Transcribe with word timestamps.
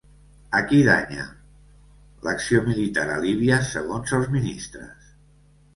A 0.59 0.61
qui 0.69 0.77
danya 0.87 1.25
l'acció 2.29 2.65
militar 2.71 3.05
a 3.19 3.19
Líbia 3.27 3.61
segons 3.75 4.19
els 4.21 4.35
ministres? 4.39 5.15